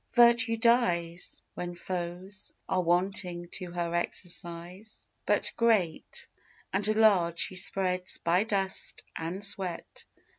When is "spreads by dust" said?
7.55-9.03